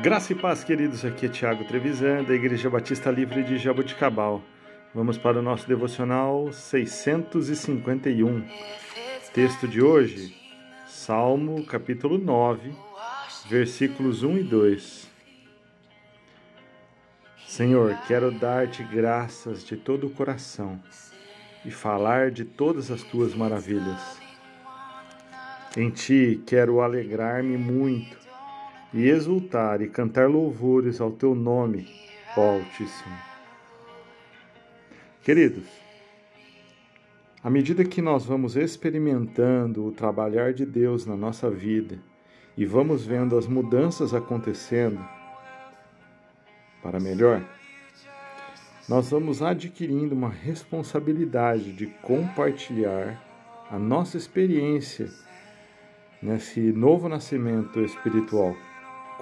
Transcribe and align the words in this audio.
Graça 0.00 0.32
e 0.32 0.34
paz, 0.34 0.64
queridos. 0.64 1.04
Aqui 1.04 1.26
é 1.26 1.28
Tiago 1.28 1.64
Trevisan, 1.64 2.24
da 2.24 2.32
Igreja 2.32 2.70
Batista 2.70 3.10
Livre 3.10 3.42
de 3.42 3.58
Jaboticabal. 3.58 4.42
Vamos 4.94 5.18
para 5.18 5.38
o 5.38 5.42
nosso 5.42 5.68
devocional 5.68 6.50
651. 6.50 8.42
Texto 9.34 9.68
de 9.68 9.82
hoje, 9.82 10.34
Salmo, 10.86 11.62
capítulo 11.66 12.16
9, 12.16 12.72
versículos 13.50 14.22
1 14.22 14.38
e 14.38 14.42
2. 14.44 15.10
Senhor, 17.46 17.94
quero 18.08 18.32
dar-te 18.32 18.82
graças 18.82 19.62
de 19.62 19.76
todo 19.76 20.06
o 20.06 20.10
coração 20.10 20.82
e 21.66 21.70
falar 21.70 22.30
de 22.30 22.46
todas 22.46 22.90
as 22.90 23.02
tuas 23.02 23.34
maravilhas. 23.34 24.18
Em 25.76 25.90
ti 25.90 26.42
quero 26.46 26.80
alegrar-me 26.80 27.58
muito 27.58 28.21
e 28.92 29.08
exultar 29.08 29.80
e 29.80 29.88
cantar 29.88 30.28
louvores 30.28 31.00
ao 31.00 31.10
teu 31.10 31.34
nome, 31.34 31.88
ó 32.36 32.56
Altíssimo. 32.56 33.16
Queridos, 35.22 35.66
à 37.42 37.48
medida 37.48 37.84
que 37.84 38.02
nós 38.02 38.24
vamos 38.24 38.56
experimentando 38.56 39.86
o 39.86 39.92
trabalhar 39.92 40.52
de 40.52 40.66
Deus 40.66 41.06
na 41.06 41.16
nossa 41.16 41.50
vida 41.50 41.98
e 42.56 42.66
vamos 42.66 43.06
vendo 43.06 43.38
as 43.38 43.46
mudanças 43.46 44.12
acontecendo 44.12 45.02
para 46.82 47.00
melhor, 47.00 47.42
nós 48.88 49.10
vamos 49.10 49.40
adquirindo 49.40 50.14
uma 50.14 50.28
responsabilidade 50.28 51.72
de 51.72 51.86
compartilhar 51.86 53.22
a 53.70 53.78
nossa 53.78 54.16
experiência 54.18 55.08
nesse 56.20 56.60
novo 56.60 57.08
nascimento 57.08 57.80
espiritual 57.80 58.54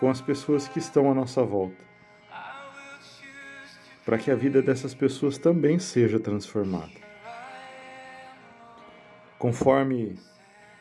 com 0.01 0.09
as 0.09 0.21
pessoas 0.21 0.67
que 0.67 0.79
estão 0.79 1.11
à 1.11 1.15
nossa 1.15 1.45
volta, 1.45 1.85
para 4.05 4.17
que 4.17 4.31
a 4.31 4.35
vida 4.35 4.63
dessas 4.63 4.95
pessoas 4.95 5.37
também 5.37 5.79
seja 5.79 6.19
transformada. 6.19 6.99
Conforme 9.39 10.19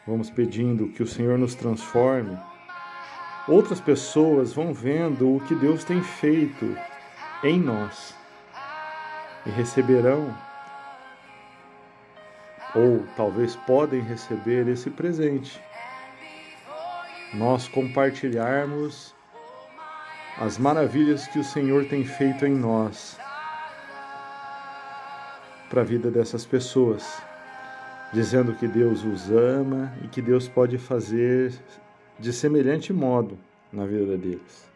vamos 0.07 0.29
pedindo 0.29 0.87
que 0.87 1.03
o 1.03 1.07
Senhor 1.07 1.37
nos 1.37 1.53
transforme, 1.53 2.39
outras 3.45 3.81
pessoas 3.81 4.53
vão 4.53 4.73
vendo 4.73 5.35
o 5.35 5.41
que 5.41 5.53
Deus 5.53 5.83
tem 5.83 6.01
feito 6.01 6.77
em 7.43 7.59
nós 7.59 8.15
e 9.45 9.49
receberão, 9.49 10.35
ou 12.73 13.05
talvez 13.17 13.55
podem 13.55 14.01
receber 14.01 14.67
esse 14.67 14.89
presente 14.89 15.61
nós 17.33 17.67
compartilharmos 17.67 19.13
as 20.37 20.57
maravilhas 20.57 21.27
que 21.27 21.37
o 21.37 21.43
Senhor 21.43 21.85
tem 21.85 22.03
feito 22.03 22.45
em 22.45 22.55
nós 22.55 23.17
para 25.69 25.81
a 25.81 25.83
vida 25.83 26.09
dessas 26.09 26.45
pessoas, 26.45 27.21
dizendo 28.11 28.55
que 28.55 28.67
Deus 28.67 29.03
os 29.03 29.29
ama 29.29 29.93
e 30.03 30.07
que 30.07 30.21
Deus 30.21 30.47
pode 30.47 30.79
fazer 30.79 31.53
de 32.17 32.33
semelhante 32.33 32.91
modo 32.91 33.37
na 33.71 33.85
vida 33.85 34.17
deles. 34.17 34.67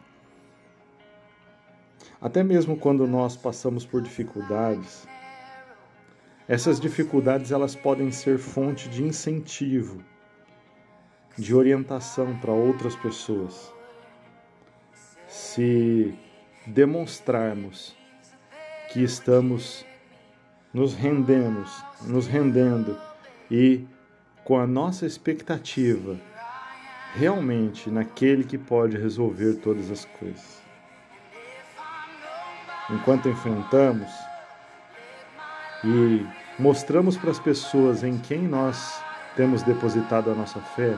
Até 2.21 2.43
mesmo 2.43 2.77
quando 2.77 3.07
nós 3.07 3.35
passamos 3.35 3.83
por 3.83 4.01
dificuldades, 4.01 5.07
essas 6.47 6.79
dificuldades 6.79 7.51
elas 7.51 7.75
podem 7.75 8.11
ser 8.11 8.37
fonte 8.37 8.87
de 8.89 9.03
incentivo 9.03 10.03
de 11.37 11.55
orientação 11.55 12.37
para 12.37 12.51
outras 12.51 12.95
pessoas. 12.95 13.71
Se 15.27 16.13
demonstrarmos 16.65 17.95
que 18.91 19.03
estamos 19.03 19.85
nos 20.73 20.93
rendemos, 20.93 21.83
nos 22.01 22.25
rendendo 22.25 22.97
e 23.49 23.85
com 24.43 24.57
a 24.59 24.65
nossa 24.65 25.05
expectativa 25.05 26.17
realmente 27.13 27.91
naquele 27.91 28.43
que 28.43 28.57
pode 28.57 28.97
resolver 28.97 29.55
todas 29.55 29.91
as 29.91 30.03
coisas. 30.05 30.61
Enquanto 32.89 33.29
enfrentamos 33.29 34.09
e 35.83 36.25
mostramos 36.59 37.15
para 37.15 37.31
as 37.31 37.39
pessoas 37.39 38.03
em 38.03 38.17
quem 38.17 38.41
nós 38.41 39.01
temos 39.35 39.61
depositado 39.63 40.31
a 40.31 40.35
nossa 40.35 40.59
fé, 40.59 40.97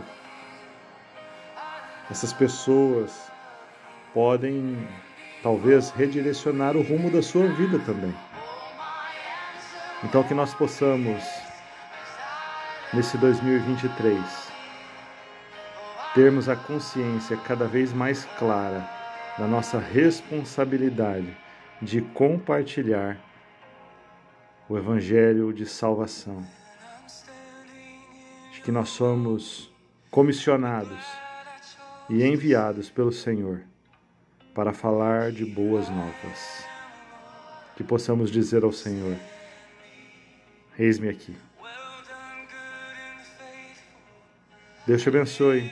essas 2.09 2.31
pessoas 2.31 3.31
podem 4.13 4.87
talvez 5.41 5.89
redirecionar 5.91 6.75
o 6.77 6.81
rumo 6.81 7.09
da 7.09 7.21
sua 7.21 7.47
vida 7.47 7.79
também. 7.79 8.15
Então 10.03 10.23
que 10.23 10.33
nós 10.33 10.53
possamos 10.53 11.23
nesse 12.93 13.17
2023 13.17 14.45
termos 16.13 16.47
a 16.47 16.55
consciência 16.55 17.35
cada 17.37 17.67
vez 17.67 17.91
mais 17.91 18.25
clara 18.37 18.87
da 19.37 19.47
nossa 19.47 19.79
responsabilidade 19.79 21.35
de 21.81 22.01
compartilhar 22.01 23.17
o 24.69 24.77
evangelho 24.77 25.51
de 25.51 25.65
salvação. 25.65 26.45
De 28.53 28.61
que 28.61 28.71
nós 28.71 28.89
somos 28.89 29.69
comissionados 30.09 31.24
e 32.09 32.23
enviados 32.23 32.89
pelo 32.89 33.11
Senhor 33.11 33.61
para 34.53 34.71
falar 34.71 35.31
de 35.31 35.45
boas 35.45 35.89
novas. 35.89 36.65
Que 37.75 37.83
possamos 37.83 38.31
dizer 38.31 38.63
ao 38.63 38.71
Senhor: 38.71 39.15
Eis-me 40.77 41.09
aqui. 41.09 41.35
Deus 44.87 45.01
te 45.01 45.09
abençoe. 45.09 45.71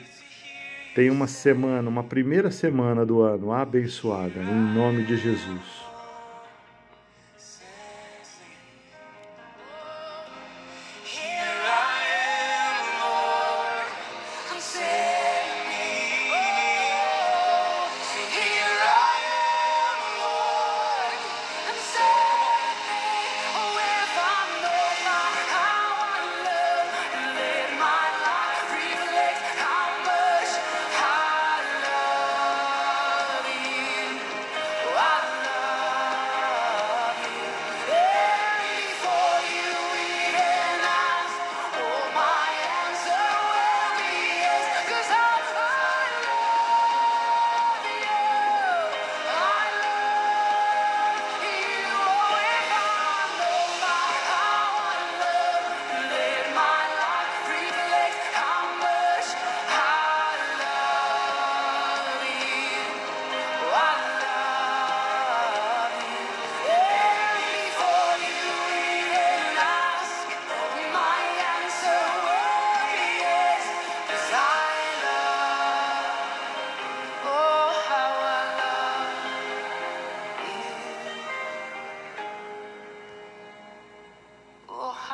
Tenha 0.94 1.12
uma 1.12 1.26
semana, 1.26 1.88
uma 1.88 2.04
primeira 2.04 2.50
semana 2.50 3.04
do 3.04 3.20
ano 3.20 3.52
abençoada, 3.52 4.40
em 4.40 4.74
nome 4.74 5.04
de 5.04 5.16
Jesus. 5.16 5.83